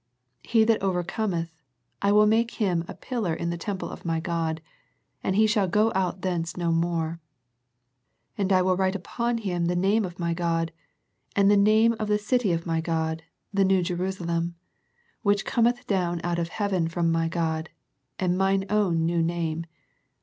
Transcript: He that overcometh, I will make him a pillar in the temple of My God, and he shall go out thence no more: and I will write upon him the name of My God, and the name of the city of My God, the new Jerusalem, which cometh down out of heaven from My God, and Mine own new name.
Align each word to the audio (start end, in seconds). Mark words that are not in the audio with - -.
He 0.41 0.63
that 0.63 0.81
overcometh, 0.81 1.51
I 2.01 2.11
will 2.11 2.25
make 2.25 2.55
him 2.55 2.83
a 2.87 2.95
pillar 2.95 3.35
in 3.35 3.51
the 3.51 3.55
temple 3.57 3.91
of 3.91 4.03
My 4.03 4.19
God, 4.19 4.59
and 5.23 5.35
he 5.35 5.45
shall 5.45 5.67
go 5.67 5.91
out 5.93 6.21
thence 6.23 6.57
no 6.57 6.71
more: 6.71 7.19
and 8.35 8.51
I 8.51 8.63
will 8.63 8.75
write 8.75 8.95
upon 8.95 9.37
him 9.37 9.65
the 9.65 9.75
name 9.75 10.03
of 10.03 10.17
My 10.17 10.33
God, 10.33 10.71
and 11.35 11.51
the 11.51 11.55
name 11.55 11.95
of 11.99 12.07
the 12.07 12.17
city 12.17 12.51
of 12.51 12.65
My 12.65 12.81
God, 12.81 13.21
the 13.53 13.63
new 13.63 13.83
Jerusalem, 13.83 14.55
which 15.21 15.45
cometh 15.45 15.85
down 15.85 16.19
out 16.23 16.39
of 16.39 16.47
heaven 16.47 16.87
from 16.87 17.11
My 17.11 17.27
God, 17.27 17.69
and 18.17 18.35
Mine 18.35 18.65
own 18.71 19.05
new 19.05 19.21
name. 19.21 19.67